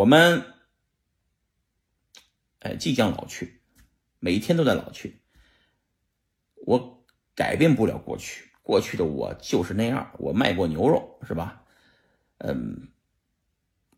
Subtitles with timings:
[0.00, 0.54] 我们
[2.60, 3.60] 哎即将老去，
[4.18, 5.20] 每一天都在老去。
[6.64, 10.10] 我改变不了过去，过去的我就是那样。
[10.18, 11.66] 我卖过牛肉是吧？
[12.38, 12.88] 嗯，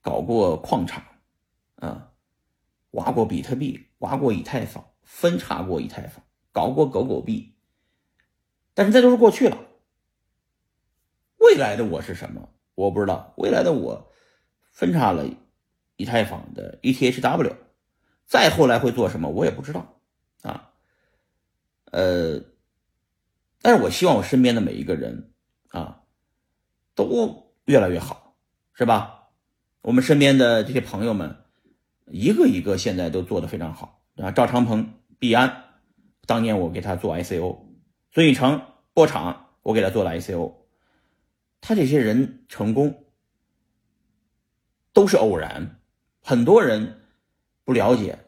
[0.01, 1.05] 搞过矿场
[1.77, 2.11] 啊，
[2.91, 7.55] 挖过比特币，挖过以太坊，分叉过以太坊，搞过狗狗币。
[8.75, 9.57] 但是这都是过去了。
[11.37, 12.53] 未来的我是什么？
[12.75, 13.35] 我不知道。
[13.37, 14.13] 未来的我
[14.73, 15.25] 分叉了
[16.03, 17.55] 以太坊的 ETHW，
[18.27, 19.29] 再后来会做什么？
[19.29, 20.01] 我也不知道
[20.43, 20.73] 啊。
[21.93, 22.43] 呃，
[23.61, 25.31] 但是我希望我身边的每一个人
[25.69, 26.03] 啊，
[26.97, 28.35] 都越来越好，
[28.75, 29.29] 是吧？
[29.83, 31.37] 我们身边的这些朋友们，
[32.07, 34.33] 一个一个现在都做得非常好啊。
[34.33, 35.65] 赵长鹏、毕安，
[36.27, 37.59] 当年我给他做 ICO；
[38.11, 38.61] 孙宇成、
[38.93, 40.55] 波场，我给他做了 ICO。
[41.61, 43.05] 他这些人成功
[44.93, 45.81] 都是偶然，
[46.23, 47.01] 很多人
[47.65, 48.19] 不了解，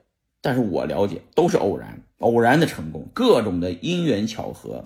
[0.41, 4.85] 但是我了解，都是偶然，偶然的成功，各种的因缘巧合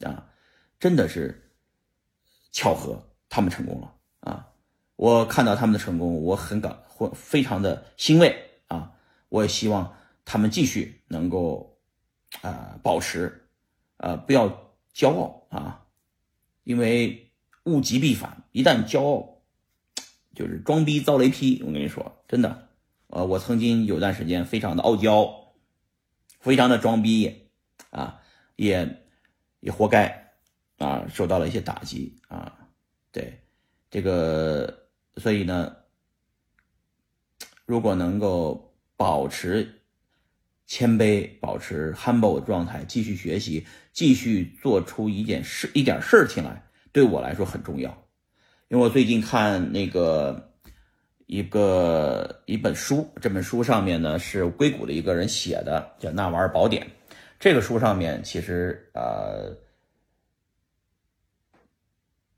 [0.00, 0.28] 啊，
[0.78, 1.50] 真的是
[2.52, 4.48] 巧合，他们成功了啊！
[4.96, 8.36] 我看到他们的成功，我很感或非常的欣慰
[8.68, 8.92] 啊！
[9.28, 11.78] 我也希望他们继续能够
[12.42, 13.48] 啊保持
[13.96, 15.86] 啊不要骄傲啊。
[16.64, 17.30] 因为
[17.64, 19.37] 物极必反，一旦骄傲，
[20.38, 21.60] 就是装逼遭雷劈。
[21.66, 22.68] 我跟你说，真的，
[23.08, 25.28] 呃，我曾经有段时间非常的傲娇，
[26.38, 27.48] 非常的装逼，
[27.90, 28.20] 啊，
[28.54, 29.02] 也
[29.58, 30.34] 也活该，
[30.76, 32.56] 啊，受到了一些打击，啊，
[33.10, 33.40] 对，
[33.90, 34.86] 这个，
[35.16, 35.74] 所以呢，
[37.66, 39.82] 如果能够保持
[40.66, 43.66] 谦卑，保持 humble 的状态，继续学习。
[43.90, 48.07] 继续做出一件事、一点事情来，对我来说很重要。
[48.68, 50.52] 因为我最近看那个
[51.26, 56.86] 一个一本书，这本书上面呢是硅谷的一个人写的，叫《纳瓦尔宝典》。
[57.38, 59.56] 这个书上面其实呃，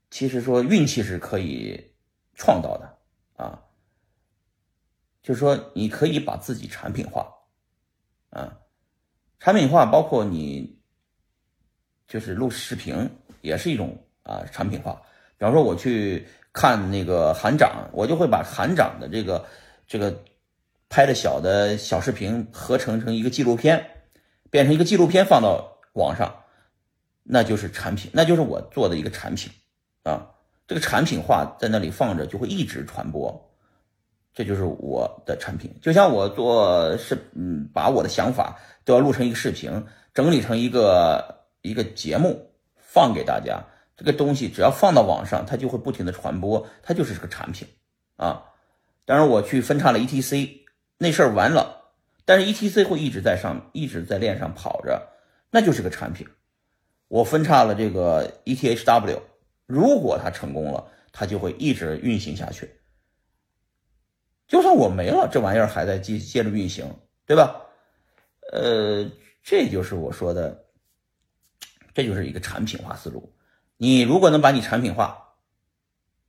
[0.09, 1.79] 其实说运气是可以
[2.35, 2.97] 创造的
[3.43, 3.61] 啊，
[5.21, 7.31] 就是说你可以把自己产品化
[8.29, 8.57] 啊，
[9.39, 10.79] 产品化包括你。
[12.07, 13.09] 就是录视频
[13.39, 15.01] 也是一种啊产品化，
[15.41, 19.43] 比方说我去看那个韩长，我就会把韩长的这个
[19.87, 20.21] 这个
[20.87, 23.87] 拍的小的小视频合成成一个纪录片，
[24.51, 26.43] 变成一个纪录片放到网上，
[27.23, 29.51] 那就是产品，那就是我做的一个产品
[30.03, 30.27] 啊。
[30.67, 33.51] 这个产品化在那里放着就会一直传播，
[34.35, 35.73] 这就是我的产品。
[35.81, 41.41] 就像我做视，嗯，把我的想法都要录成一个视频，整理成一个。
[41.63, 43.63] 一个节目放给大家，
[44.03, 47.67] 这个东西只要放到网上，它就会不停的传播，它就是个产品
[48.15, 48.45] 啊。
[49.05, 50.61] 当然，我去分叉了 ETC，
[50.97, 51.91] 那事儿完了，
[52.25, 55.07] 但是 ETC 会一直在上，一直在链上跑着，
[55.51, 56.27] 那就是个产品。
[57.09, 59.19] 我分叉了这个 ETHW，
[59.67, 62.71] 如果它成功了，它就会一直运行下去。
[64.47, 66.91] 就算我没了，这玩意儿还在接接着运行，
[67.27, 67.61] 对吧？
[68.51, 69.07] 呃，
[69.43, 70.65] 这就是我说的。
[71.93, 73.31] 这就是一个产品化思路。
[73.83, 75.33] 你如果能把你产品化，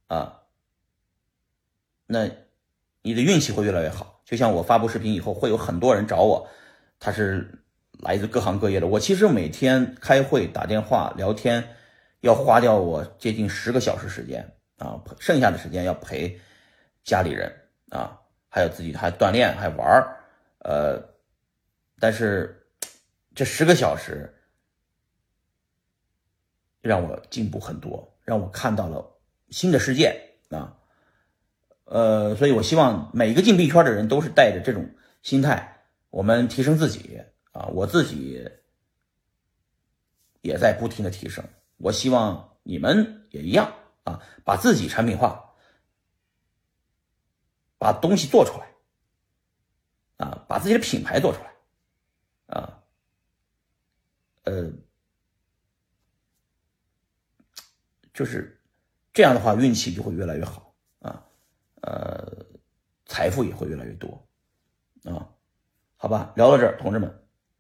[0.06, 0.40] 啊，
[2.06, 2.26] 那
[3.02, 4.22] 你的运气会越来越好。
[4.24, 6.48] 就像我发布视频以后，会有很多人找我，
[6.98, 7.62] 他是
[7.98, 8.86] 来自各行各业的。
[8.86, 11.62] 我其实每天开会、打电话、聊天，
[12.22, 16.41] 要花掉我接近十个小时时间啊，剩下的时间要陪
[17.04, 17.54] 家里人
[17.91, 18.18] 啊，
[18.48, 20.16] 还有自己还锻炼还玩儿，
[20.60, 20.98] 呃，
[22.00, 22.66] 但是
[23.34, 24.34] 这十个小时。
[26.82, 29.16] 让我进步很多，让我看到了
[29.50, 30.76] 新的世界啊，
[31.84, 34.92] 呃，所以我希望每一个进币圈的人都是带着这种
[35.22, 37.22] 心态，我们提升自己
[37.53, 38.50] 啊，我自己
[40.41, 41.44] 也在不停的提升，
[41.76, 43.72] 我希望你们也一样
[44.03, 45.54] 啊，把自己产品化，
[47.78, 52.83] 把东西做出来，啊，把自己的品牌做出来，啊，
[54.42, 54.72] 呃。
[58.12, 58.60] 就是
[59.12, 61.24] 这样的话，运气就会越来越好啊，
[61.82, 62.44] 呃，
[63.06, 64.26] 财富也会越来越多
[65.04, 65.28] 啊，
[65.97, 67.22] 好吧，聊到这儿，同志们。